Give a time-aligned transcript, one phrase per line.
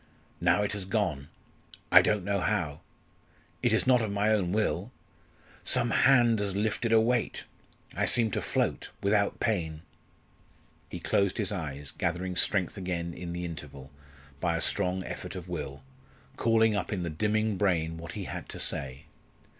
[0.41, 1.27] Now it has gone
[1.91, 2.79] I don't know how.
[3.61, 4.91] It is not of my own will
[5.63, 7.43] some hand has lifted a weight.
[7.95, 9.83] I seem to float without pain."
[10.89, 13.91] He closed his eyes, gathering strength again in the interval,
[14.39, 15.83] by a strong effort of will
[16.35, 19.03] calling up in the dimming brain what he had to say.